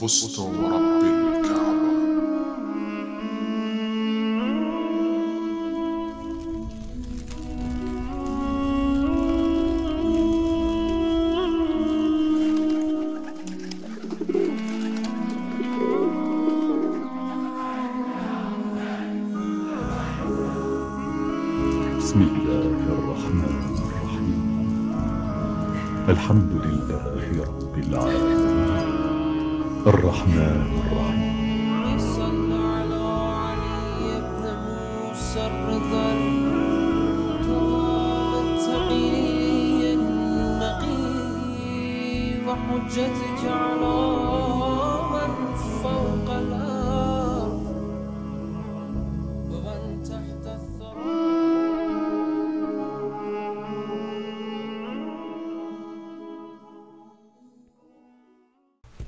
[0.00, 1.23] فزت ورب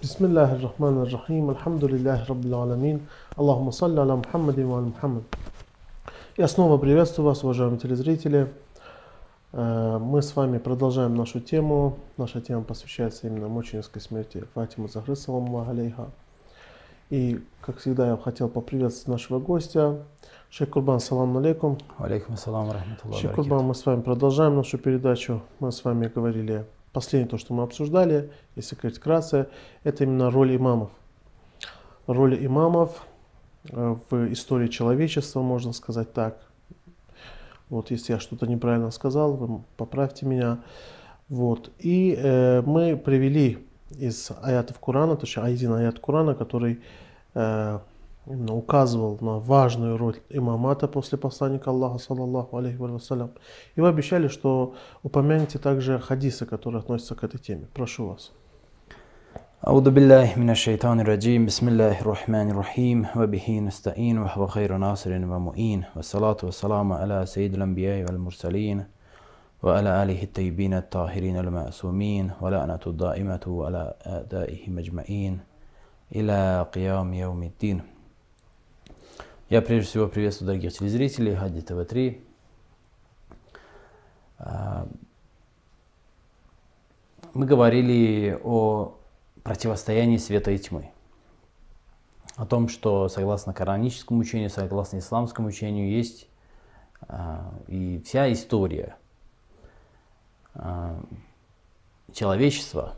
[0.06, 2.98] بسم الله الرحمن الرحيم الحمد لله رب العالمين
[3.40, 5.24] اللهم صل على محمد وعلى محمد
[6.38, 8.48] Я снова приветствую вас, уважаемые телезрители.
[9.52, 11.98] Э, Мы с вами продолжаем нашу тему.
[12.18, 16.10] Наша тема посвящается именно мученической смерти Фатимы Захры, саламу алейха.
[17.10, 19.98] И, как всегда, я хотел поприветствовать нашего гостя.
[20.50, 21.78] Шейх Курбан, салам алейкум.
[21.98, 25.42] Алейкум ассалам рахматуллах Шейх Курбан, мы с вами продолжаем нашу передачу.
[25.60, 26.66] Мы с вами говорили,
[26.97, 29.51] последнее то, что мы обсуждали, если говорить вкратце,
[29.85, 30.91] это именно роль имамов.
[32.07, 33.07] Роль имамов
[33.69, 36.39] э, в истории человечества, можно сказать так.
[37.69, 40.63] Вот, если я что-то неправильно сказал, вы поправьте меня.
[41.29, 41.71] Вот.
[41.81, 43.59] И э, мы привели
[43.91, 46.81] из аятов Корана, точнее один аят Корана, который
[47.35, 47.79] э,
[48.26, 53.32] именно указывал на важную роль имамата после посланника Аллаха, саллаллаху алейхи вассалям.
[53.76, 57.68] И вы обещали, что упомянете также хадисы, которые относятся к этой теме.
[57.74, 58.32] Прошу вас.
[59.68, 65.84] أعوذ بالله من الشيطان الرجيم بسم الله الرحمن الرحيم وبه نستعين وهو خير ناصر ومؤين
[65.96, 68.86] والصلاة والسلام على سيد الأنبياء والمرسلين
[69.64, 75.40] وعلى آله الطيبين الطاهرين المعصومين ولعنة الدائمة على أعدائهم أجمعين
[76.16, 77.82] إلى قيام يوم الدين
[79.49, 82.21] Я прежде всего приветствую дорогих телезрителей Хади ТВ-3.
[84.41, 84.89] А,
[87.33, 88.99] Мы говорили о
[89.45, 90.91] противостоянии света и тьмы.
[92.35, 96.27] О том, что согласно кораническому учению, согласно исламскому учению, есть
[97.03, 98.97] а, и вся история
[100.55, 101.01] а,
[102.13, 102.97] человечества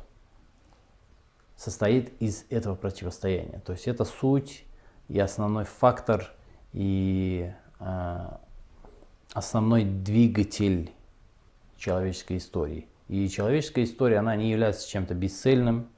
[1.57, 3.61] состоит из этого противостояния.
[3.67, 4.65] То есть это суть
[5.09, 6.33] и основной фактор
[6.73, 8.41] и а,
[9.33, 10.91] основной двигатель
[11.77, 12.89] человеческой истории.
[13.09, 15.89] И человеческая история, она не является чем-то бесцельным,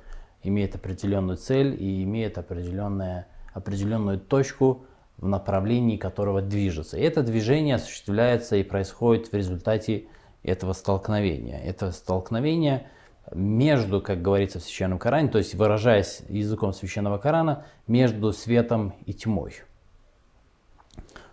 [0.42, 4.84] имеет определенную цель и имеет определенное, определенную точку,
[5.16, 6.96] в направлении которого движется.
[6.96, 10.06] И это движение осуществляется и происходит в результате
[10.42, 11.58] этого столкновения.
[11.58, 12.88] Это столкновение
[13.34, 19.12] между, как говорится в Священном Коране, то есть выражаясь языком Священного Корана, между светом и
[19.12, 19.54] тьмой.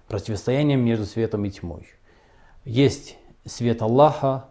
[0.08, 1.88] Противостояние между светом и тьмой.
[2.64, 4.50] Есть свет Аллаха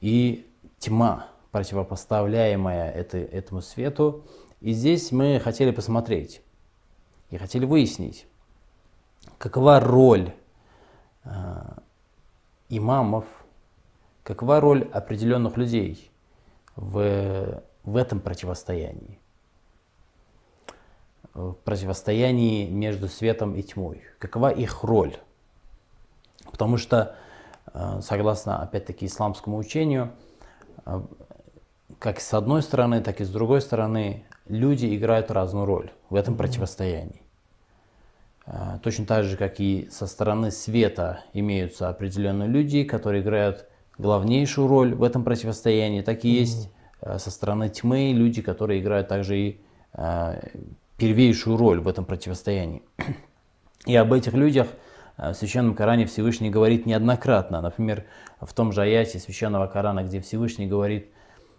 [0.00, 4.24] и тьма, противопоставляемая это, этому свету.
[4.60, 6.42] И здесь мы хотели посмотреть
[7.30, 8.26] и хотели выяснить,
[9.38, 10.32] какова роль
[11.24, 11.30] э,
[12.68, 13.24] имамов,
[14.22, 16.10] какова роль определенных людей
[16.76, 19.19] в, в этом противостоянии.
[21.34, 24.02] В противостоянии между светом и тьмой.
[24.18, 25.16] Какова их роль?
[26.50, 27.16] Потому что,
[27.72, 30.10] э, согласно, опять-таки, исламскому учению,
[30.86, 31.00] э,
[31.98, 36.36] как с одной стороны, так и с другой стороны, люди играют разную роль в этом
[36.36, 37.22] противостоянии.
[38.46, 43.66] Э, Точно так же, как и со стороны света имеются определенные люди, которые играют
[43.98, 46.70] главнейшую роль в этом противостоянии, так и есть
[47.00, 49.60] э, со стороны тьмы люди, которые играют также и
[49.92, 50.40] э,
[51.00, 52.82] первейшую роль в этом противостоянии.
[53.86, 54.68] И об этих людях
[55.16, 57.62] э, в Священном Коране Всевышний говорит неоднократно.
[57.62, 58.04] Например,
[58.40, 61.08] в том же аяте Священного Корана, где Всевышний говорит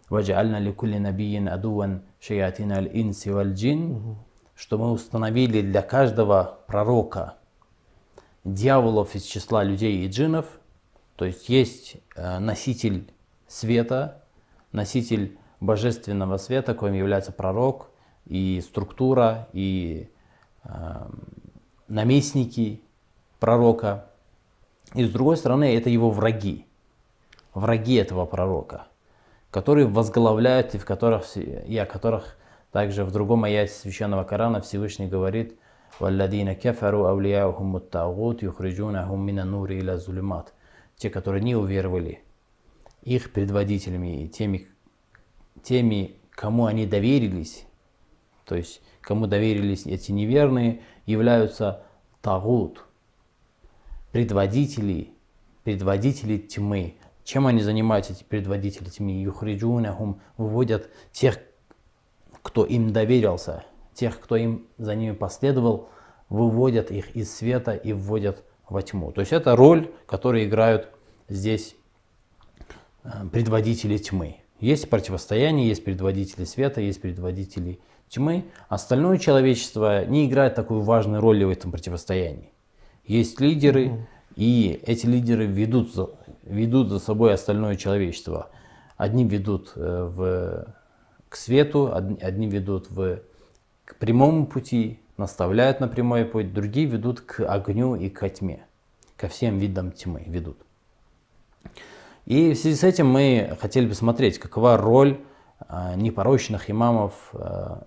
[0.09, 4.15] «Ваджаальна ликулли набиин адуан шаятина аль-инси валь-джин»,
[4.55, 7.37] что мы установили для каждого пророка
[8.43, 10.45] дьяволов из числа людей и джинов,
[11.15, 13.11] то есть есть э, носитель
[13.47, 14.23] света,
[14.71, 17.90] носитель божественного света, коим является пророк,
[18.25, 20.09] и структура, и
[20.63, 20.69] э,
[21.87, 22.81] наместники
[23.39, 24.07] пророка.
[24.93, 26.65] И с другой стороны, это его враги,
[27.53, 28.87] враги этого пророка,
[29.49, 32.37] которые возглавляют и, в которых, и о которых
[32.71, 35.57] также в другом аяте Священного Корана Всевышний говорит
[35.99, 40.53] «Валладина кефару авлияухум муттагут юхриджунахум мина нури иля зулимат».
[40.95, 42.23] Те, которые не уверовали,
[43.01, 44.67] их предводителями и теми,
[45.63, 47.65] теми, кому они доверились,
[48.45, 51.83] то есть кому доверились эти неверные, являются
[52.21, 52.85] тагут,
[54.11, 55.13] предводители,
[55.63, 56.95] предводители тьмы.
[57.23, 59.21] Чем они занимаются, эти предводители тьмы?
[59.21, 61.39] Юхриджунахум выводят тех,
[62.41, 65.89] кто им доверился, тех, кто им за ними последовал,
[66.29, 69.11] выводят их из света и вводят во тьму.
[69.11, 70.89] То есть это роль, которую играют
[71.27, 71.75] здесь
[73.03, 74.37] э, предводители тьмы.
[74.59, 77.79] Есть противостояние, есть предводители света, есть предводители
[78.11, 78.45] тьмы.
[78.67, 82.51] Остальное человечество не играет такую важную роль в этом противостоянии.
[83.05, 86.09] Есть лидеры, и эти лидеры ведут за,
[86.43, 88.49] ведут за собой остальное человечество.
[88.97, 90.75] Одни ведут э, в,
[91.29, 93.21] к свету, одни, ведут в,
[93.85, 98.65] к прямому пути, наставляют на прямой путь, другие ведут к огню и к тьме,
[99.15, 100.59] ко всем видам тьмы ведут.
[102.25, 105.19] И в связи с этим мы хотели посмотреть, какова роль
[105.67, 107.81] э, непорочных имамов, э,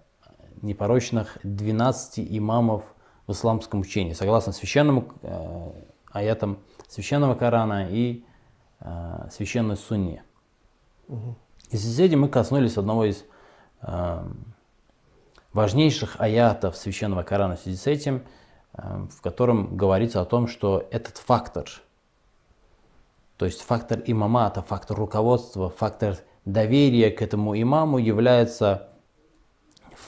[0.64, 2.84] непорочных 12 имамов
[3.26, 5.72] в исламском учении, согласно священному э,
[6.11, 6.58] аятам
[6.88, 8.25] священного Корана и
[8.81, 10.25] э, священной Сунне.
[11.08, 13.25] И в связи с этим мы коснулись одного из
[13.82, 14.25] э,
[15.52, 18.25] важнейших аятов священного Корана в связи с этим,
[18.75, 21.69] э, в котором говорится о том, что этот фактор,
[23.37, 28.94] то есть фактор имамата, фактор руководства, фактор доверия к этому имаму является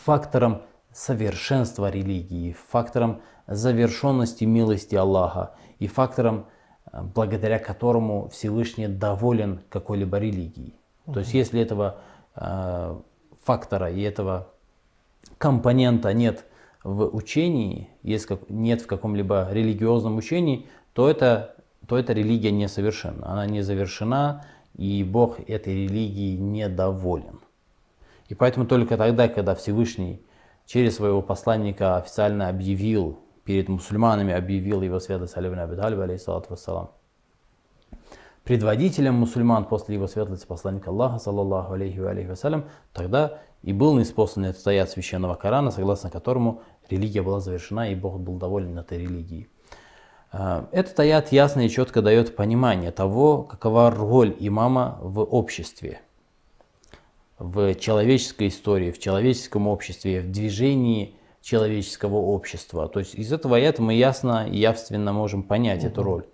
[0.04, 0.62] фактором
[0.92, 6.46] совершенства религии, фактором завершенности милости Аллаха и фактором,
[6.90, 10.74] э, благодаря которому Всевышний доволен какой-либо религией.
[11.12, 11.98] То есть если этого
[12.34, 12.96] э,
[13.44, 14.48] фактора и этого
[15.38, 16.44] компонента нет
[16.82, 21.56] в учении, есть как, нет в каком-либо религиозном учении, то, это,
[21.86, 23.30] то эта религия несовершенна.
[23.30, 27.40] Она не завершена, и Бог этой религии недоволен.
[28.28, 30.20] И поэтому только тогда, когда Всевышний
[30.66, 36.50] через своего посланника официально объявил, перед мусульманами объявил его светлость Али ибн Аби Талиб, алейхиссалату
[36.50, 36.90] вассалам,
[38.42, 43.96] предводителем мусульман после его светлости посланника Аллаха, саллаллаху алейхи ва алейхи вассалям, тогда и был
[43.96, 48.98] неспослан этот аят священного Корана, согласно которому религия была завершена и Бог был доволен этой
[48.98, 49.48] религией.
[50.32, 56.00] А, этот аят ясно и четко дает понимание того, какова роль имама в обществе–
[57.38, 62.88] в человеческой истории, в человеческом обществе, в движении человеческого общества.
[62.88, 65.86] То есть из этого аята мы ясно и явственно можем понять угу.
[65.88, 66.24] эту роль.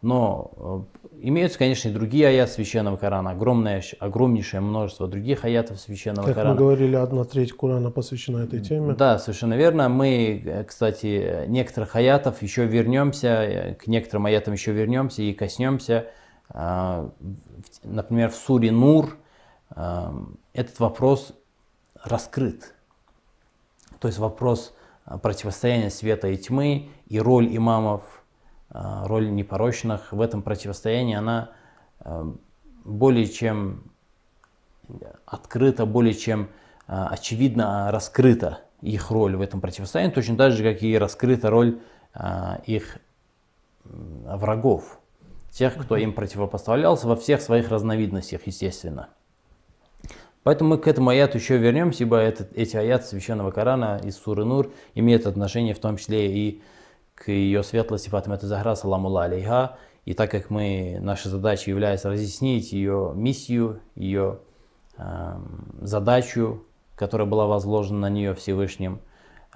[0.00, 6.26] Но э, имеются, конечно, и другие аяты Священного Корана, огромное, огромнейшее множество других аятов Священного
[6.26, 6.52] как Корана.
[6.52, 8.94] мы говорили, одна треть Корана посвящена этой теме.
[8.94, 9.88] Да, совершенно верно.
[9.88, 16.06] Мы, э, кстати, некоторых аятов еще вернемся, э, к некоторым аятам еще вернемся и коснемся.
[17.82, 19.16] Например, в суре Нур,
[19.74, 21.32] этот вопрос
[22.04, 22.74] раскрыт.
[23.98, 24.74] То есть вопрос
[25.04, 28.02] а, противостояния света и тьмы и роль имамов,
[28.70, 31.52] а, роль непорочных в этом противостоянии, она
[32.84, 33.84] более чем
[35.24, 36.50] открыта, более чем
[36.86, 41.80] а, очевидно раскрыта их роль в этом противостоянии, точно так же, как и раскрыта роль
[42.66, 42.98] их
[43.84, 45.00] врагов,
[45.50, 49.08] тех, кто им противопоставлялся во всех своих разновидностях, естественно.
[50.44, 54.44] Поэтому мы к этому аяту еще вернемся, ибо этот, эти аяты Священного Корана из Суры
[54.44, 56.62] Нур имеют отношение в том числе и
[57.14, 59.78] к ее светлости Фатимата Захра, саламу алейха.
[60.04, 64.40] И так как мы, наша задача является разъяснить ее миссию, ее
[64.98, 65.34] э,
[65.80, 69.00] задачу, которая была возложена на нее Всевышним,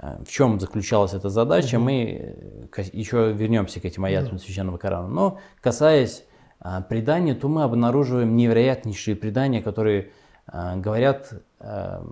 [0.00, 1.80] э, в чем заключалась эта задача, mm-hmm.
[1.80, 4.38] мы еще вернемся к этим аятам mm-hmm.
[4.38, 5.08] Священного Корана.
[5.08, 6.24] Но касаясь
[6.64, 10.17] э, предания, то мы обнаруживаем невероятнейшие предания, которые Э,
[10.50, 12.02] говорят э,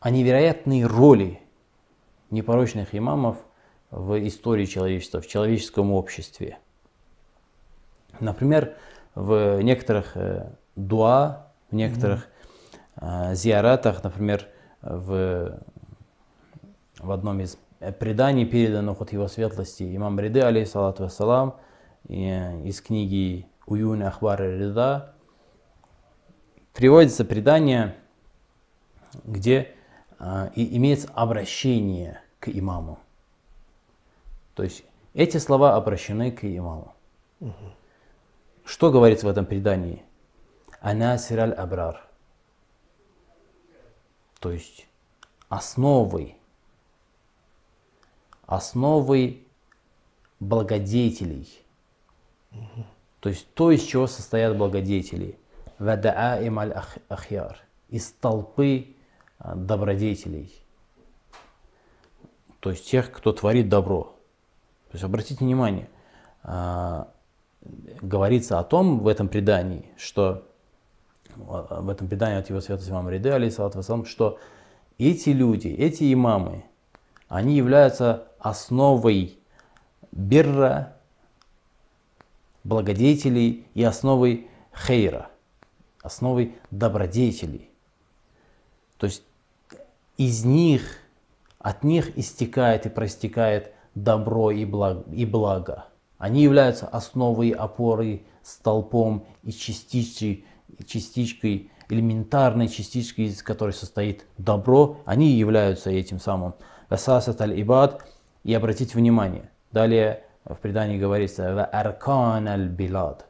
[0.00, 1.40] о невероятной роли
[2.30, 3.36] непорочных имамов
[3.90, 6.58] в истории человечества, в человеческом обществе.
[8.18, 8.76] Например,
[9.14, 12.28] в некоторых э, дуа, в некоторых
[12.96, 13.34] mm-hmm.
[13.34, 14.46] зиаратах, например,
[14.82, 15.60] в,
[16.98, 17.58] в одном из
[17.98, 21.56] преданий, переданных от его светлости имам Риды, алейхиссалату вассалам,
[22.08, 25.14] из книги Уюн Ахбар Рида,
[26.72, 27.96] приводится предание,
[29.24, 29.74] где
[30.18, 32.98] э, и имеется обращение к имаму.
[34.54, 36.94] То есть Эти слова обращены к имаму.
[38.64, 40.04] Что говорится в этом предании?
[40.80, 42.06] Анасир аль-Абрар.
[44.38, 44.86] То есть
[45.48, 46.38] основой,
[48.46, 49.44] основой
[50.38, 51.48] благодетелей.
[53.18, 55.38] То есть то, из чего состоят благодетели.
[55.80, 57.58] Вада'аим аль-Ахьяр.
[57.88, 58.94] Из толпы
[59.38, 60.54] а, добродетелей.
[62.60, 64.14] То есть тех, кто творит добро.
[64.90, 65.88] То есть обратите внимание,
[66.42, 67.08] а,
[68.00, 70.46] говорится о том в этом предании, что
[71.36, 74.38] а, в этом предании от его святости имама Риды, алейсалату что
[74.98, 76.64] эти люди, эти имамы,
[77.28, 79.38] они являются основой
[80.12, 80.96] бирра,
[82.64, 85.30] благодетелей и основой хейра,
[86.02, 87.70] основой добродетелей.
[88.96, 89.22] То есть
[90.16, 90.98] из них,
[91.58, 95.04] от них истекает и простекает добро и благо.
[95.12, 95.86] И благо.
[96.18, 100.44] Они являются основой, опорой, столпом и частичкой,
[100.86, 104.98] частичкой, элементарной частичкой, из которой состоит добро.
[105.06, 106.54] Они являются этим самым.
[106.88, 108.04] Васасат аль-ибад.
[108.42, 113.26] И обратите внимание, далее в предании говорится аркан аль-билад,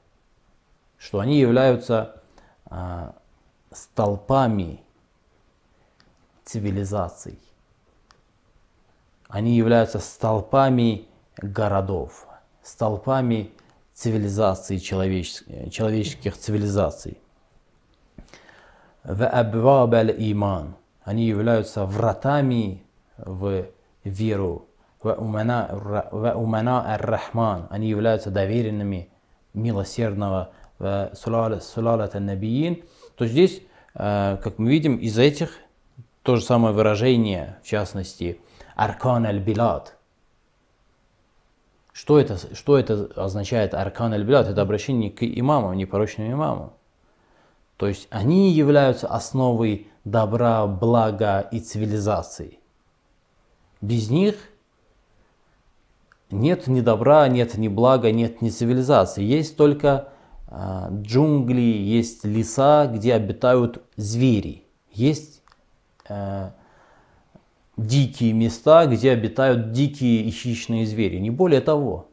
[0.98, 2.19] что они являются
[2.70, 3.14] а,
[3.72, 4.80] столпами
[6.44, 7.38] цивилизаций.
[9.28, 12.26] Они являются столпами городов,
[12.62, 13.52] столпами
[13.92, 17.18] цивилизаций, человеческих, человеческих цивилизаций.
[19.04, 20.74] иман.
[21.04, 22.82] Они являются вратами
[23.16, 23.66] в
[24.04, 24.66] веру.
[25.02, 25.68] Умана
[26.94, 27.66] ар-Рахман.
[27.70, 29.08] Они являются доверенными
[29.54, 32.82] милосердного сулалат набиин.
[33.16, 33.62] То здесь,
[33.94, 35.58] э, как мы видим, из этих
[36.22, 38.40] то же самое выражение, в частности,
[38.76, 39.96] аркан аль-билад.
[41.92, 44.48] Что это, что это означает аркан аль-билад?
[44.48, 46.72] Это обращение к имамам, непорочным имамам.
[47.76, 52.58] То есть они являются основой добра, блага и цивилизации.
[53.80, 54.36] Без них
[56.30, 59.22] нет ни добра, нет ни блага, нет ни цивилизации.
[59.22, 60.19] Есть только э,
[60.52, 64.64] джунгли, есть леса, где обитают звери.
[64.92, 65.40] Есть
[66.10, 66.50] Э,
[67.76, 71.16] дикие места, где обитают дикие и хищные звери.
[71.18, 72.08] Не более того.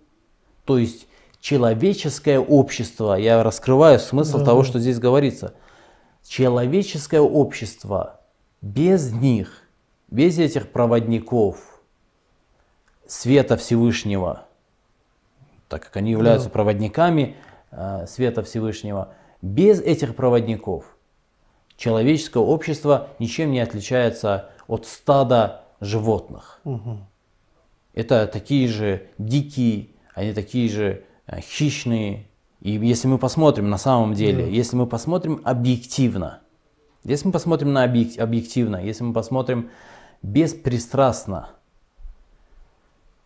[0.63, 1.07] То есть
[1.41, 4.45] человеческое общество, я раскрываю смысл да.
[4.45, 5.55] того, что здесь говорится.
[6.25, 8.21] Человеческое общество
[8.61, 9.63] без них,
[10.09, 11.81] без этих проводников
[13.07, 14.45] света Всевышнего,
[15.67, 16.53] так как они являются да.
[16.53, 17.35] проводниками
[18.07, 20.97] света Всевышнего, без этих проводников
[21.77, 26.59] человеческое общество ничем не отличается от стада животных.
[26.65, 26.97] Угу.
[27.93, 32.27] Это такие же дикие, они такие же э, хищные.
[32.61, 34.49] И если мы посмотрим на самом деле, да.
[34.49, 36.41] если мы посмотрим объективно,
[37.03, 39.69] если мы посмотрим на объективно, если мы посмотрим
[40.21, 41.51] беспристрастно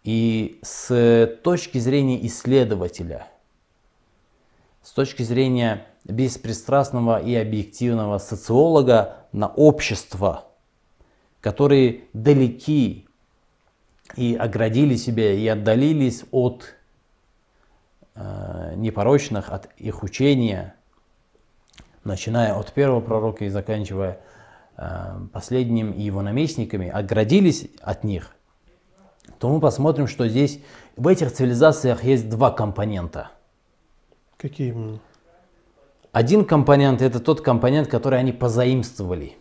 [0.03, 3.30] и с точки зрения исследователя,
[4.81, 10.45] с точки зрения беспристрастного и объективного социолога на общество,
[11.39, 13.07] которые далеки
[14.15, 16.75] и оградили себя и отдалились от
[18.15, 20.75] э, непорочных, от их учения,
[22.03, 24.19] начиная от первого пророка и заканчивая
[24.77, 28.35] э, последним и его наместниками, оградились от них,
[29.39, 30.59] то мы посмотрим, что здесь
[30.97, 33.31] в этих цивилизациях есть два компонента.
[34.41, 35.00] Какие именно?
[36.12, 39.33] Один компонент– это тот компонент, который они позаимствовали.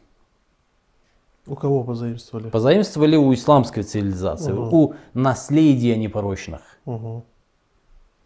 [1.46, 2.50] У кого позаимствовали?
[2.50, 4.76] Позаимствовали у исламской цивилизации, угу.
[4.76, 6.60] у наследия непорочных.
[6.84, 7.24] Угу.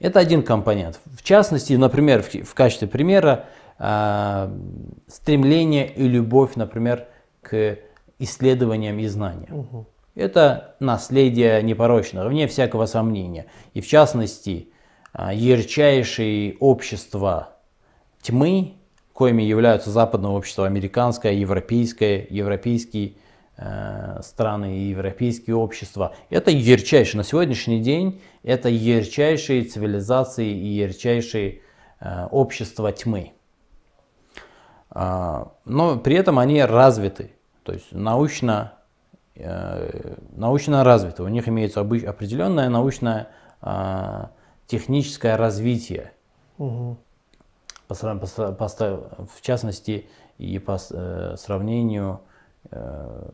[0.00, 1.00] Это один компонент.
[1.06, 3.46] В частности, например, в, в качестве примера,
[3.78, 4.50] э,
[5.06, 7.06] стремление и любовь, например,
[7.40, 7.78] к
[8.18, 9.60] исследованиям и знаниям.
[9.60, 9.86] Угу.
[10.16, 13.46] Это наследие непорочного, вне всякого сомнения.
[13.74, 14.70] И в частности,
[15.14, 17.56] ярчайшие общества
[18.20, 18.74] тьмы,
[19.12, 23.14] коими являются западное общество, американское, европейское, европейские
[23.56, 26.14] э, страны и европейские общества.
[26.30, 31.60] Это ярчайшие, на сегодняшний день это ярчайшие цивилизации и ярчайшие
[32.00, 33.32] э, общества тьмы.
[34.92, 38.74] Э, но при этом они развиты, то есть научно,
[39.36, 41.22] э, научно развиты.
[41.22, 43.28] У них имеется определенное научное
[43.62, 44.24] э,
[44.66, 46.12] техническое развитие.
[46.58, 46.96] Угу
[47.86, 50.06] по, по, по, в частности
[50.38, 52.20] и по э, сравнению
[52.70, 53.30] э,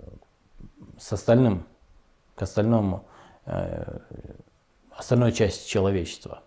[0.98, 1.64] с остальным,
[2.34, 3.04] к остальному
[3.46, 3.98] э,
[4.90, 6.42] остальной части человечества.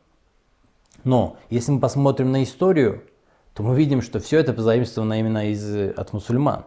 [1.03, 3.03] Но если мы посмотрим на историю,
[3.53, 6.65] то мы видим, что все это позаимствовано именно из, от мусульман.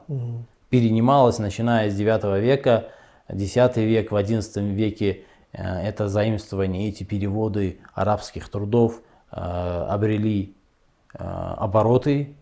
[0.68, 2.88] Перенималось, начиная с 9 века,
[3.28, 5.25] 10 век, в 11 веке э,
[5.62, 9.00] это заимствование, эти переводы арабских трудов
[9.32, 10.54] э, обрели
[11.14, 12.36] э, обороты,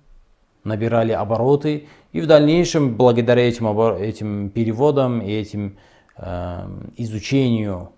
[0.64, 3.66] набирали обороты, и в дальнейшем, благодаря этим,
[3.97, 5.78] этим переводам и этим
[6.16, 7.92] э, изучению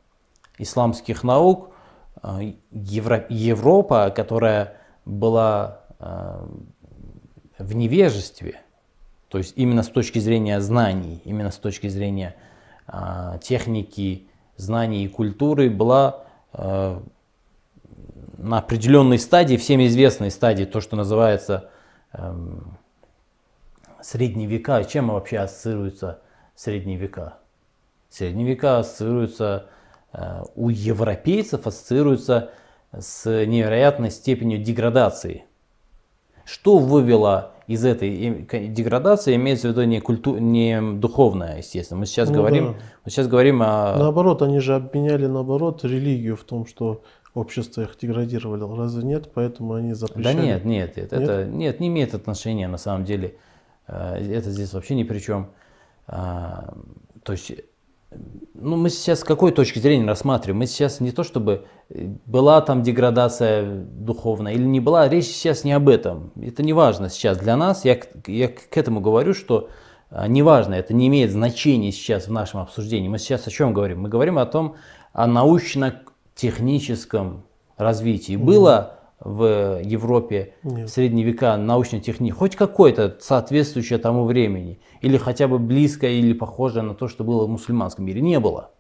[0.59, 1.71] исламских наук,
[2.23, 6.47] э, Евро- Европа, которая была э,
[7.59, 8.61] в невежестве,
[9.29, 12.37] то есть именно с точки зрения знаний, именно с точки зрения
[12.87, 17.01] э, техники, знаний и культуры, была э,
[18.39, 21.71] на определенной стадии, всем известной стадии, то, что называется
[22.13, 22.77] эм,
[24.03, 24.85] средние века.
[24.85, 26.21] Чем вообще ассоциируются
[26.55, 27.39] средние века?
[28.09, 29.67] Средние века ассоциируются
[30.13, 32.51] э, у европейцев ассоциируются
[32.93, 35.45] с невероятной степенью деградации.
[36.45, 42.01] Что вывело из этой деградации, имеется в виду не, культу, не духовное, естественно.
[42.01, 42.75] Мы сейчас Ну говорим, да.
[43.05, 47.03] мы сейчас говорим о Наоборот, они же обменяли наоборот религию в том, что
[47.35, 48.77] общество их деградировало.
[48.77, 49.31] Разве нет?
[49.35, 50.41] Поэтому они Да запрещали.
[50.47, 53.35] нет, нет, это, это нет, не имеет отношения на самом деле.
[53.89, 55.49] Э, Это здесь вообще ни при чем.
[56.07, 56.73] А,
[57.25, 57.53] То есть,
[58.55, 60.59] ну мы сейчас с какой точки зрения рассматриваем?
[60.59, 65.65] Мы сейчас не то чтобы э, была там деградация духовная или не была, речь сейчас
[65.65, 66.33] не об этом.
[66.41, 67.85] Это не важно сейчас для нас.
[67.85, 69.69] Я, к- я к этому говорю, что
[70.11, 73.09] а, неважно, это не имеет значения сейчас в нашем обсуждении.
[73.09, 74.03] Мы сейчас о чем говорим?
[74.03, 74.77] Мы говорим о том,
[75.13, 77.45] о научно-техническом
[77.77, 78.37] развитии.
[78.37, 80.89] Было в Европе Нет.
[80.89, 86.33] в средние века научной техники хоть какое-то соответствующее тому времени, или хотя бы близкое или
[86.33, 88.71] похожее на то, что было в мусульманском мире, не было.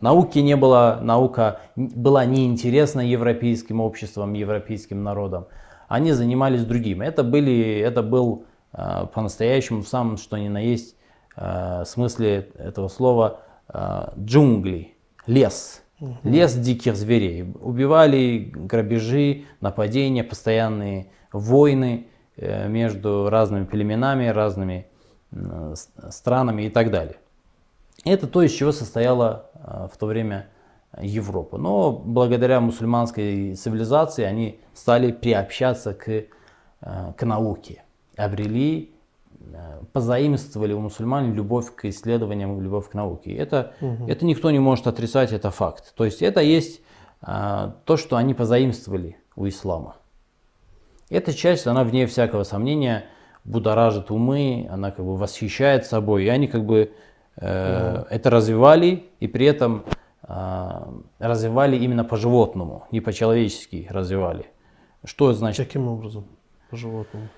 [0.00, 5.46] Науки не было, наука была неинтересна европейским обществам, европейским народам.
[5.88, 7.02] Они занимались другим.
[7.02, 10.96] Это, были, это был э, по-настоящему в самом что ни на есть
[11.36, 14.94] э, смысле этого слова э, джунгли,
[15.26, 15.82] лес.
[16.22, 17.52] Лес диких зверей.
[17.60, 24.86] Убивали, грабежи, нападения, постоянные войны э, между разными племенами, разными
[26.10, 27.16] странами и так далее.
[28.04, 29.50] Это то, из чего состояла
[29.92, 30.48] в то время
[30.98, 31.58] Европа.
[31.58, 36.24] Но благодаря мусульманской цивилизации они стали приобщаться к, э,
[36.80, 37.84] к науке,
[38.16, 38.92] обрели,
[39.92, 43.34] позаимствовали у мусульман любовь к исследованиям, любовь к науке.
[43.34, 43.72] Это,
[44.06, 45.94] это никто не может отрицать, это факт.
[45.96, 46.80] То есть это есть
[47.26, 49.96] э, то, что они позаимствовали у ислама.
[51.08, 53.06] Эта часть, она вне всякого сомнения
[53.44, 56.92] будоражит умы, она как бы восхищает собой, и они как бы
[57.36, 59.84] э, это развивали, и при этом
[60.28, 60.70] э,
[61.18, 64.46] развивали именно по-животному, не по-человечески развивали.
[65.04, 65.66] Что значит?
[65.66, 66.26] Каким образом?
[66.68, 67.28] По животному.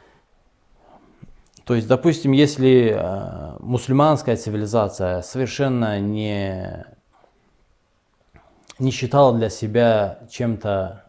[1.65, 6.85] То есть, допустим, если э, мусульманская цивилизация совершенно не,
[8.79, 11.03] не считала для себя чем-то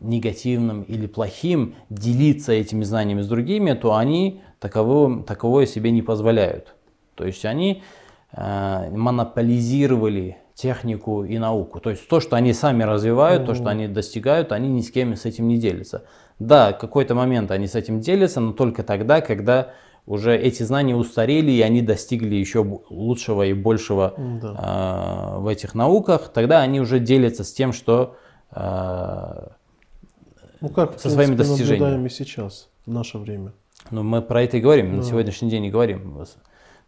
[0.00, 6.74] негативным или плохим делиться этими знаниями с другими, то они такового, таковое себе не позволяют.
[7.14, 7.82] То есть они
[8.32, 11.78] э, монополизировали технику и науку.
[11.78, 15.14] То есть то, что они сами развивают, то, что они достигают, они ни с кем
[15.14, 16.04] с этим не делятся.
[16.38, 19.72] Да, какой-то момент они с этим делятся, но только тогда, когда
[20.06, 25.34] уже эти знания устарели и они достигли еще лучшего и большего Да.
[25.36, 28.16] э, в этих науках, тогда они уже делятся с тем, что
[28.52, 29.48] э,
[30.60, 31.78] Ну как, со своими принципе, достижениями.
[31.80, 33.52] наблюдаем и сейчас, в наше время.
[33.90, 35.08] Ну, мы про это и говорим, на Да.
[35.08, 36.24] сегодняшний день и говорим.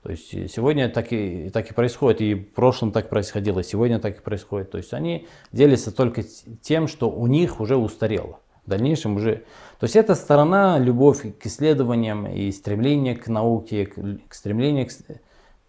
[0.03, 3.99] То есть сегодня так и, так и происходит, и в прошлом так происходило, и сегодня
[3.99, 4.71] так и происходит.
[4.71, 6.23] То есть они делятся только
[6.63, 8.39] тем, что у них уже устарело.
[8.67, 9.45] В дальнейшем уже...
[9.79, 14.35] То есть эта сторона, любовь к исследованиям и стремление к науке, к, л- к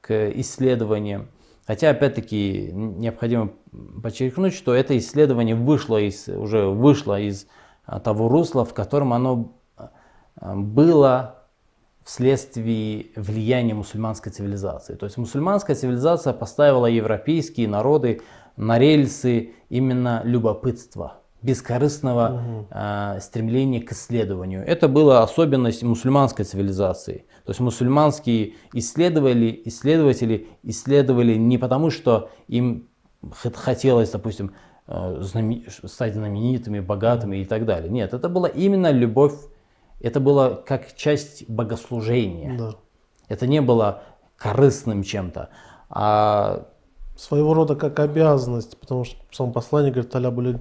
[0.01, 1.29] к, исследованиям.
[1.65, 3.51] Хотя, опять-таки, необходимо
[4.03, 7.47] подчеркнуть, что это исследование вышло из, уже вышло из
[7.85, 11.47] а, того русла, в котором оно а, было
[12.03, 14.95] вследствие влияния мусульманской цивилизации.
[14.95, 18.21] То есть мусульманская цивилизация поставила европейские народы
[18.57, 24.63] на рельсы именно любопытства, бескорыстного э, стремления к исследованию.
[24.65, 27.25] Это была особенность мусульманской цивилизации.
[27.45, 32.89] То есть мусульманские исследовали, исследователи исследовали не потому, что им
[33.31, 34.53] хотелось, допустим,
[34.87, 37.89] э, знаме- стать знаменитыми, богатыми и так далее.
[37.89, 39.33] Нет, это была именно любовь,
[39.99, 42.57] это было как часть богослужения.
[42.57, 42.75] Да.
[43.27, 44.03] Это не было
[44.37, 45.49] корыстным чем-то.
[45.89, 46.67] А
[47.15, 50.59] своего рода как обязанность, потому что сам посланник говорит, таля были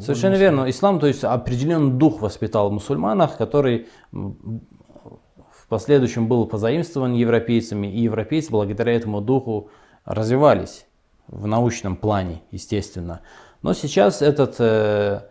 [0.00, 0.68] Совершенно верно.
[0.68, 8.02] Ислам, то есть определенный дух воспитал в мусульманах, который в последующем был позаимствован европейцами, и
[8.02, 9.70] европейцы благодаря этому духу
[10.04, 10.86] развивались
[11.28, 13.20] в научном плане, естественно.
[13.62, 15.22] Но сейчас этот, э,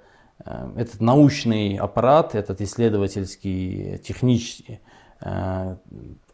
[0.45, 4.80] э, этот научный аппарат, этот исследовательский технический
[5.21, 5.75] э,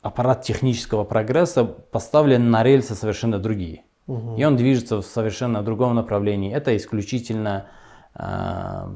[0.01, 3.84] аппарат технического прогресса поставлен на рельсы совершенно другие.
[4.07, 6.53] И он движется в совершенно другом направлении.
[6.53, 7.65] Это исключительно
[8.13, 8.87] э,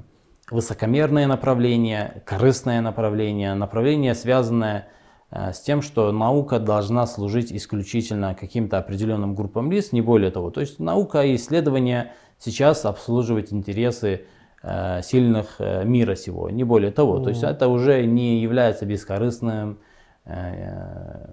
[0.51, 4.87] высокомерное направление, корыстное направление, направление, связанное
[5.31, 10.51] э, с тем, что наука должна служить исключительно каким-то определенным группам лиц, не более того.
[10.51, 14.27] То есть наука и исследования сейчас обслуживают интересы
[14.61, 17.19] э, сильных э, мира сего, не более того.
[17.19, 19.79] То есть это уже не является бескорыстным
[20.25, 21.31] э,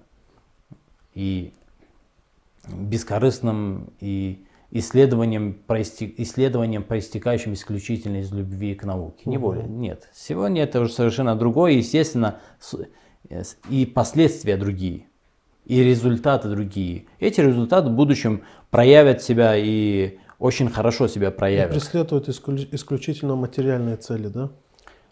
[1.13, 1.53] и
[2.69, 9.23] бескорыстным и исследованием, исследованием, проистекающим исключительно из любви к науке.
[9.25, 9.65] Не более.
[9.67, 10.09] Нет.
[10.15, 11.73] Сегодня это уже совершенно другое.
[11.73, 12.39] Естественно,
[13.31, 15.07] э, и последствия другие,
[15.65, 17.07] и результаты другие.
[17.21, 21.73] Эти результаты в будущем проявят себя и очень хорошо себя И проявят.
[21.73, 24.51] преследует исклю- исключительно материальные цели, да?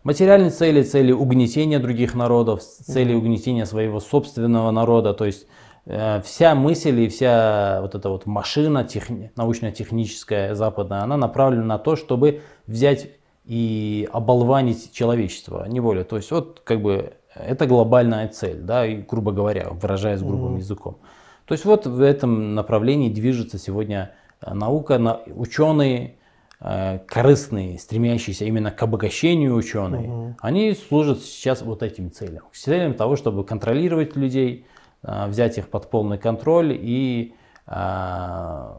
[0.03, 5.47] Материальные цели, цели угнетения других народов, цели угнетения своего собственного народа, то есть
[5.87, 11.95] вся мысль и вся вот эта вот машина техни- научно-техническая западная, она направлена на то,
[11.97, 13.11] чтобы взять
[13.45, 16.05] и оболванить человечество, не более.
[16.05, 20.97] То есть вот как бы это глобальная цель, да, и, грубо говоря, выражаясь грубым языком.
[21.45, 26.15] То есть вот в этом направлении движется сегодня э, наука, на- ученые,
[26.61, 32.45] э, корыстные, стремящиеся именно к обогащению ученые, они служат сейчас вот этим целям.
[32.51, 34.74] К целям того, чтобы контролировать людей, э,
[35.05, 37.35] взять их под полный контроль и
[37.67, 38.71] э,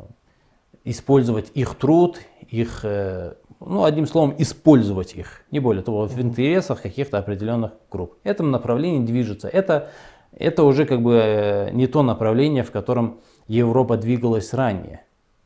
[0.85, 6.81] использовать их труд, их, э, ну, одним словом, использовать их, не более того, в интересах
[6.81, 8.15] каких-то определенных групп.
[8.23, 9.47] В этом направлении движется.
[9.47, 9.89] Это,
[10.31, 15.01] это уже как бы э, не то направление, в котором Европа двигалась ранее.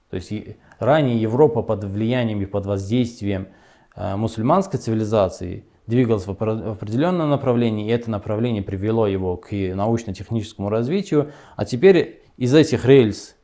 [0.10, 0.32] То есть
[0.80, 3.48] ранее Европа под влиянием и под воздействием
[3.96, 11.32] э, мусульманской цивилизации двигалась в определенном направлении, и это направление привело его к научно-техническому развитию.
[11.56, 13.36] А теперь из этих рельс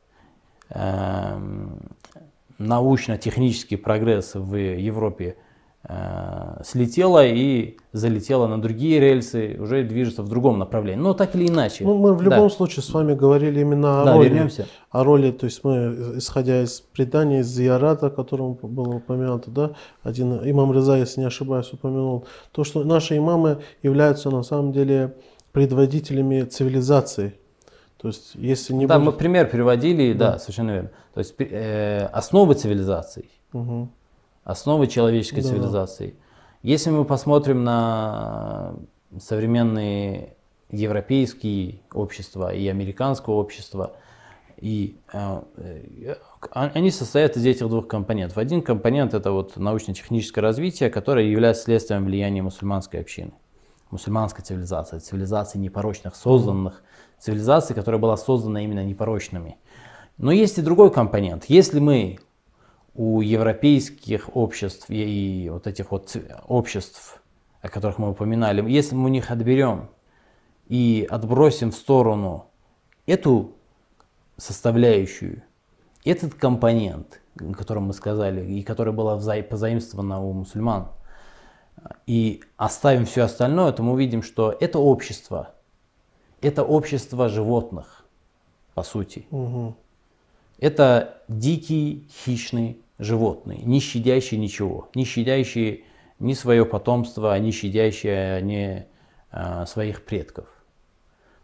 [0.70, 1.80] эм,
[2.58, 5.36] научно-технический прогресс в Европе
[6.64, 11.00] слетела и залетела на другие рельсы, уже движется в другом направлении.
[11.00, 11.84] Но так или иначе.
[11.84, 12.24] Ну, мы в Да.
[12.24, 14.28] любом случае с вами говорили именно о Да, роли.
[14.28, 14.66] вернемся.
[14.90, 19.70] О роли, то есть мы, исходя из предания, из Зиярата, о котором было упомянуто, да,
[20.02, 25.14] один имам Реза, если не ошибаюсь, упомянул, то, что наши имамы являются на самом деле
[25.52, 27.34] предводителями цивилизации.
[27.98, 29.18] То есть, если не Да, мы будет...
[29.18, 30.90] пример приводили, да, совершенно верно.
[31.14, 33.90] То есть э, основы цивилизаций, Мгм.
[34.46, 35.48] Основы человеческой Да.
[35.48, 36.14] цивилизации.
[36.62, 38.74] Если мы посмотрим на
[39.20, 40.34] современные
[40.70, 43.96] европейские общества и американское общество,
[44.56, 46.14] и э, э,
[46.52, 48.38] они состоят из этих двух компонентов.
[48.38, 53.32] Один компонент это вот научно-техническое развитие, которое является следствием влияния мусульманской общины,
[53.90, 56.82] мусульманской цивилизации, цивилизации непорочных, созданных,
[57.18, 59.58] цивилизации, которая была создана именно непорочными.
[60.18, 61.44] Но есть и другой компонент.
[61.48, 62.18] Если мы
[62.96, 67.22] у европейских обществ и, вот этих вот обществ,
[67.60, 69.90] о которых мы упоминали, если мы у них отберем
[70.68, 72.46] и отбросим в сторону
[73.06, 73.52] эту
[74.36, 75.42] составляющую,
[76.04, 80.88] этот компонент, о котором мы сказали, и который была вза- позаимствована у мусульман,
[82.06, 85.54] и оставим все остальное, то мы увидим, что это общество,
[86.40, 88.04] это общество животных,
[88.74, 89.26] по сути.
[89.30, 89.76] Мгм.
[90.58, 95.84] Это дикие хищные животные, не щадящие ничего, не щадящие
[96.18, 98.86] ни свое потомство, не щадящие ни
[99.30, 100.46] а, своих предков.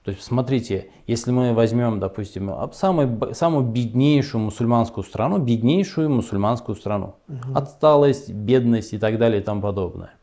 [0.05, 7.15] То есть, смотрите, если мы возьмем, допустим, самую, самую беднейшую мусульманскую страну, беднейшую мусульманскую страну,
[7.55, 10.15] отсталость, бедность и так далее и тому подобное.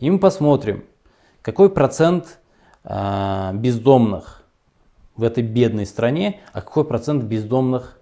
[0.00, 0.84] И мы посмотрим,
[1.40, 2.40] какой процент
[2.82, 4.42] а, бездомных
[5.14, 8.00] в этой бедной стране, а какой процент бездомных,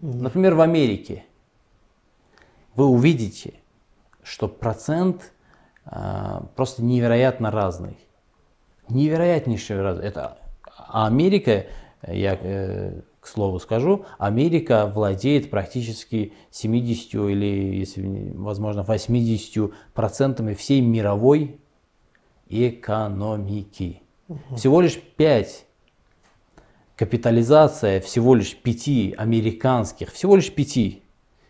[0.00, 1.24] например, в Америке.
[2.76, 3.54] Вы увидите,
[4.22, 5.32] что процент
[5.84, 7.96] а, просто невероятно разный.
[8.88, 9.98] Невероятнейший раз.
[9.98, 10.38] Это,
[10.76, 11.66] а Америка,
[12.06, 20.80] я э, к слову скажу, Америка владеет практически 70 или, если возможно, 80 процентами всей
[20.80, 21.58] мировой
[22.48, 24.02] экономики.
[24.56, 25.66] Всего лишь 5
[26.96, 31.02] капитализация всего лишь пяти американских, всего лишь пяти,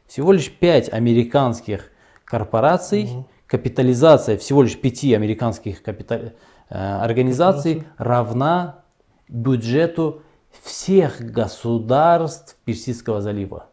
[0.06, 1.90] всего лишь пять американских
[2.24, 6.32] корпораций, капитализация всего лишь пяти американских капита-
[6.68, 8.80] э, организаций равна
[9.28, 10.22] бюджету
[10.62, 13.66] всех государств Персидского залива.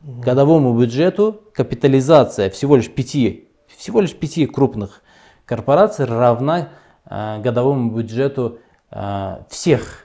[0.00, 5.02] Годовому бюджету капитализация всего лишь пяти, всего лишь пяти крупных
[5.44, 6.68] корпораций равна
[7.06, 8.58] э, годовому бюджету
[8.90, 10.04] э, всех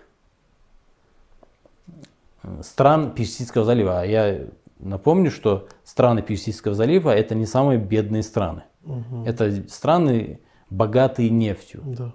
[2.61, 4.01] стран Персидского залива.
[4.01, 4.47] А я
[4.79, 8.63] напомню, что страны Персидского залива это не самые бедные страны.
[9.25, 11.81] Это страны богатые нефтью.
[11.85, 12.13] Да.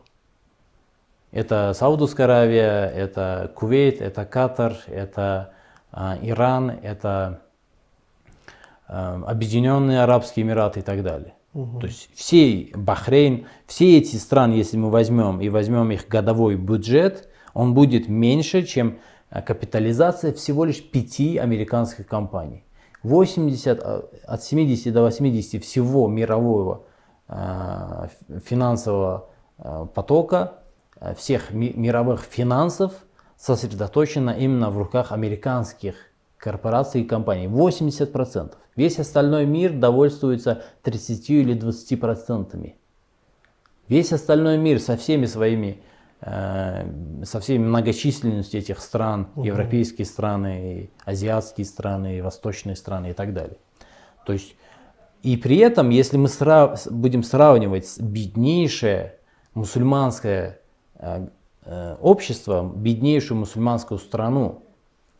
[1.31, 5.53] Это Саудовская Аравия, это Кувейт, это Катар, это
[5.92, 7.42] а, Иран, это
[8.87, 11.35] а, Объединенные Арабские Эмираты и так далее.
[11.53, 17.29] То есть все Бахрейн, все эти страны, если мы возьмем и возьмем их годовой бюджет,
[17.53, 18.99] он будет меньше, чем
[19.31, 22.64] капитализация всего лишь пяти американских компаний.
[23.03, 26.85] 80, а, от 70 до 80 всего мирового
[27.29, 30.55] а, ф- финансового а, потока,
[30.99, 32.93] а, всех ми- мировых финансов
[33.37, 35.95] сосредоточено именно в руках американских
[36.38, 37.47] корпораций и компаний.
[37.47, 38.57] 80%.
[38.77, 42.77] Весь остальной мир довольствуется 30 или 20%.
[43.88, 45.81] Весь остальной мир со всеми своими, э,
[46.21, 53.59] со всей многочисленностью этих стран, европейские страны, азиатские страны, восточные страны и так далее.
[54.27, 54.57] То есть,
[55.23, 59.15] и при этом, если мы сра- с- будем сравнивать беднейшее
[59.55, 60.61] мусульманское
[60.97, 61.29] э,
[61.65, 64.63] э, общество, беднейшую мусульманскую страну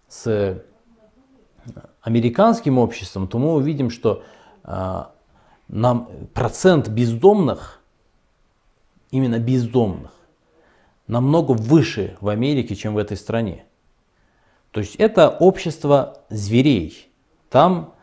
[0.09, 0.63] с
[2.01, 4.23] американским обществом, то мы увидим, что
[5.69, 7.81] нам процент бездомных,
[9.11, 10.13] именно бездомных,
[11.09, 13.64] намного выше в Америке, чем в этой стране.
[14.71, 17.11] То есть это общество зверей.
[17.51, 17.94] Там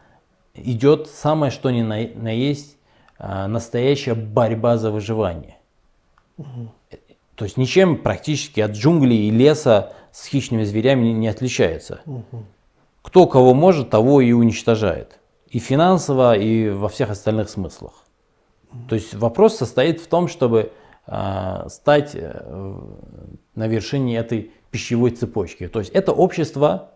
[0.55, 2.77] идет самое что ни на, на есть
[3.17, 5.57] а, настоящая борьба за выживание.
[7.35, 12.01] То есть ничем практически от джунглей и леса с хищными зверями не- отличается.
[13.01, 15.19] Кто кого может, того и уничтожает.
[15.49, 17.93] И финансово, и во всех остальных смыслах.
[18.89, 20.71] То есть вопрос состоит в том, чтобы
[21.07, 22.79] стать э,
[23.53, 25.67] на вершине этой пищевой цепочки.
[25.67, 26.95] То есть это общество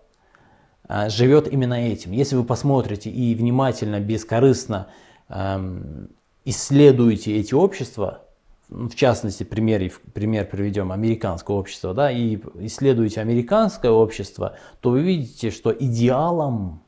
[0.92, 2.12] а, живет именно этим.
[2.12, 4.88] Если вы посмотрите и внимательно, бескорыстно
[5.30, 6.10] эм,
[6.46, 8.24] исследуете эти общества,
[8.70, 15.02] ну, в частности, пример, пример приведем американского общества, да, и исследуете американское общество, то вы
[15.04, 16.82] видите, что идеалом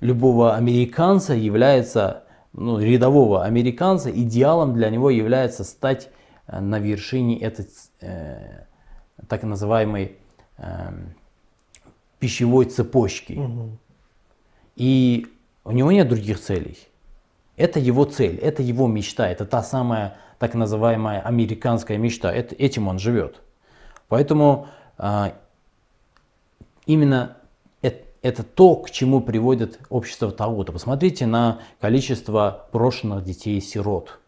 [0.00, 6.10] любого американца является, ну, рядового американца, идеалом для него является стать
[6.46, 7.66] э, на вершине этой
[8.00, 8.64] э,
[9.28, 10.16] так называемой
[10.58, 11.14] эм,
[12.18, 13.40] пищевой цепочки.
[14.76, 15.26] И
[15.64, 16.78] у него нет других целей.
[17.56, 22.32] Это его цель, это его мечта, это та самая так называемая американская мечта.
[22.32, 23.42] Это, этим он живет.
[24.08, 25.34] Поэтому а,
[26.86, 27.36] именно
[28.22, 30.72] это то, к чему приводит общество Таута.
[30.72, 34.18] Посмотрите на количество брошенных детей-сирот.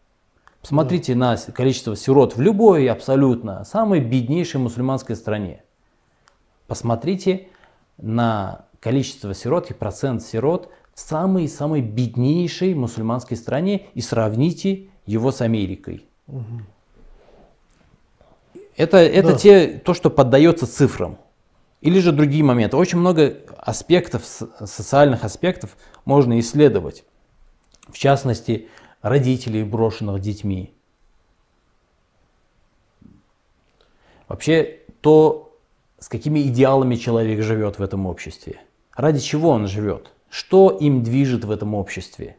[0.61, 5.61] Посмотрите на с- количество сирот в любой абсолютно самой беднейшей мусульманской стране.
[6.67, 7.47] Посмотрите
[7.97, 15.41] на количество сирот и процент сирот в самой-самой беднейшей мусульманской стране и сравните его с
[15.41, 16.05] Америкой.
[18.75, 19.37] Это, это Да.
[19.37, 21.17] те, то, что поддается цифрам.
[21.83, 22.77] Или же другие моменты.
[22.77, 27.03] Очень много аспектов, социальных аспектов можно исследовать.
[27.89, 28.69] В частности,
[29.01, 30.73] родителей, брошенных детьми.
[34.29, 35.59] Вообще, то,
[35.99, 38.61] с какими идеалами человек живет в этом обществе.
[38.95, 40.13] Ради чего он живет?
[40.29, 42.37] Что им движет в этом обществе?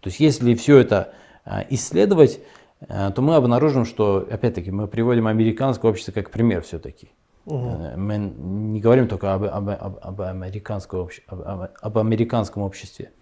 [0.00, 2.40] То есть, если все это а, исследовать,
[2.88, 7.12] а, то мы обнаружим, что, опять-таки, мы приводим американское общество как пример все-таки.
[7.46, 13.12] Э, Мы не говорим только об, об- об- об американском об- об- об американском обществе.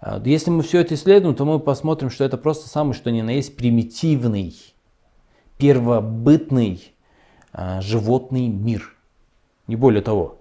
[0.00, 3.22] А, Если мы все это исследуем, то мы посмотрим, что это просто самый что ни
[3.22, 4.54] на есть примитивный,
[5.58, 6.92] первобытный
[7.52, 8.94] а, животный мир.
[9.66, 10.38] Не более того.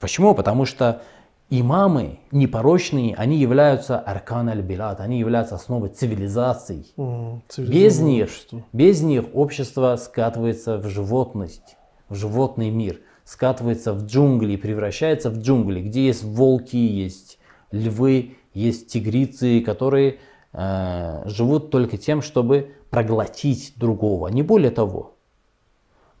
[0.00, 0.34] Почему?
[0.34, 1.02] Потому что
[1.48, 6.92] имамы непорочные, они являются аркан аль-билад, они являются основой цивилизаций.
[6.96, 8.62] М, Без них, общество.
[8.72, 11.76] без них общество скатывается в животность,
[12.12, 17.38] в животный мир, скатывается в джунгли, превращается в джунгли, где есть волки, есть
[17.70, 20.18] львы, есть тигрицы, которые
[20.52, 25.14] э, живут только тем, чтобы проглотить другого, не более того.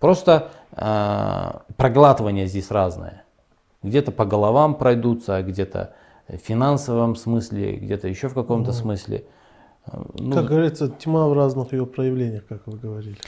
[0.00, 3.24] Просто э, проглатывание здесь разное.
[3.82, 5.94] Где-то по головам пройдутся, где-то
[6.28, 9.24] в финансовом смысле, где-то еще в каком-то смысле.
[9.86, 13.18] Э, ну, Как говорится, тьма в разных ее проявлениях, как вы говорили.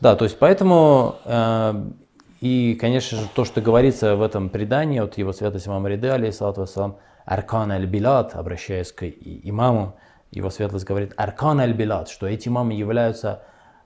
[0.00, 1.90] Да, то есть поэтому э,
[2.40, 6.60] и, конечно же, то, что говорится в этом предании от его святости имама Риды, алейхиссалату
[6.60, 9.96] вассалам, Аркан аль-Билад, обращаясь к имаму,
[10.30, 13.42] его светлость говорит Аркан аль-Билад, что эти имамы являются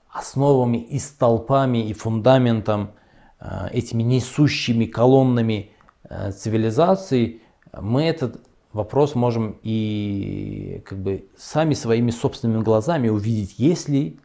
[0.09, 2.91] основами и столпами, и фундаментом,
[3.39, 5.71] э, этими несущими колоннами
[6.07, 7.41] э, цивилизации,
[7.81, 8.39] мы этот
[8.71, 14.19] вопрос можем и как бы сами своими собственными глазами увидеть, если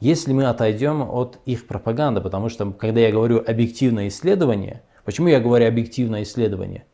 [0.00, 5.40] если мы отойдем от их пропаганды, потому что когда я говорю объективное исследование, почему я
[5.40, 6.84] говорю объективное исследование?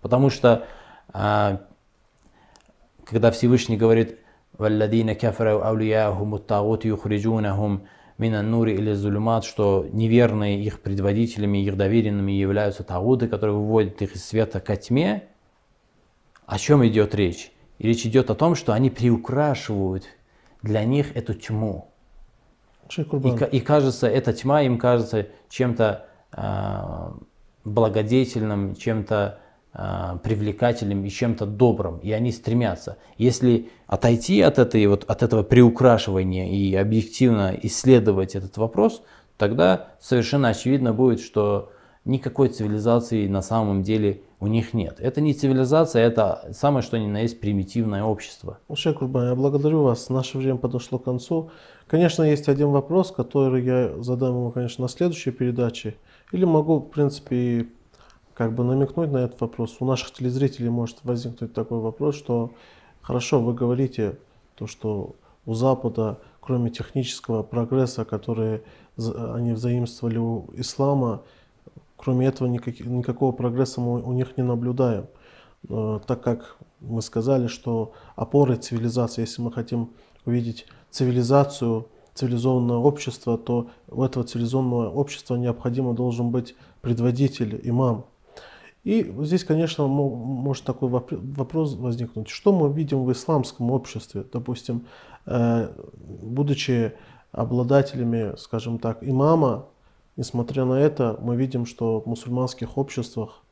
[0.00, 0.66] Потому что
[1.12, 1.62] а,
[3.04, 4.18] когда Всевышний говорит
[9.44, 15.24] что неверные их предводителями, их доверенными являются тагуты, которые выводят их из света ко тьме.
[16.46, 17.52] О чем идет речь?
[17.78, 20.04] И речь идет о том, что они приукрашивают
[20.62, 21.91] для них эту тьму.
[23.50, 27.14] И, и кажется, эта тьма им кажется чем-то а,
[27.64, 29.38] благодетельным, чем-то
[29.74, 32.98] а, привлекательным и чем-то добрым, и они стремятся.
[33.16, 39.02] Если отойти от, этой, вот, от этого приукрашивания и объективно исследовать этот вопрос,
[39.38, 41.70] тогда совершенно очевидно будет, что
[42.04, 44.96] никакой цивилизации на самом деле у них нет.
[44.98, 48.58] Это не цивилизация, это самое что ни на есть примитивное общество.
[48.74, 50.08] Шейх Курбан, я благодарю вас.
[50.08, 51.50] Наше время подошло к концу.
[51.86, 55.94] Конечно, есть один вопрос, который я задам ему, конечно, на следующей передаче.
[56.32, 57.68] Или могу, в принципе,
[58.34, 59.76] как бы намекнуть на этот вопрос.
[59.78, 62.50] У наших телезрителей может возникнуть такой вопрос, что
[63.00, 64.18] хорошо, вы говорите
[64.56, 65.14] то, что
[65.46, 68.62] у Запада, кроме технического прогресса, который
[68.96, 71.22] они взаимствовали у ислама,
[72.02, 75.06] кроме этого никаких- никакого прогресса мы у них не наблюдаем.
[75.68, 79.90] Э, так как мы сказали, что опорой цивилизации, если мы хотим
[80.26, 88.04] увидеть цивилизацию, цивилизованное общество, то у этого цивилизованного общества необходимо должен быть предводитель, имам.
[88.84, 92.28] И здесь, конечно, мо- может такой вопр- вопрос возникнуть.
[92.28, 94.24] Что мы видим в исламском обществе?
[94.32, 94.86] Допустим,
[95.26, 95.68] э,
[96.22, 96.92] будучи
[97.30, 99.66] обладателями, скажем так, имама,
[100.16, 103.42] несмотря на это, мы видим, что в мусульманских обществах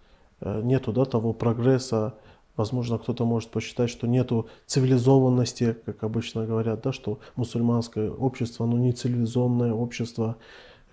[0.41, 2.15] э, нету да, того прогресса,
[2.57, 8.79] возможно, кто-то может посчитать, что нету цивилизованности, как обычно говорят, да, что мусульманское общество, оно
[8.79, 10.37] не цивилизованное общество,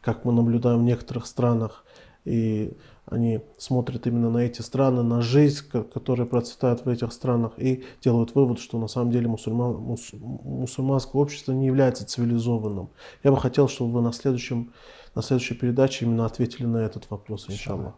[0.01, 1.83] как мы наблюдаем в некоторых странах,
[2.27, 2.73] и
[3.05, 7.83] они смотрят именно на эти страны, на жизнь, ко- которая процветает в этих странах, и
[8.03, 12.89] делают вывод, что на самом деле мусульман, мус- мусульманское общество не является цивилизованным.
[13.23, 14.73] Я бы хотел, чтобы вы на, следующем,
[15.15, 17.93] на следующей передаче именно ответили на этот вопрос, иншаллах.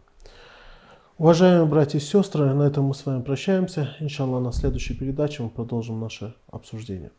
[1.18, 3.90] Уважаемые братья и сестры, на этом мы с вами прощаемся.
[4.00, 7.10] Иншаллах, на следующей передаче мы продолжим наше обсуждение.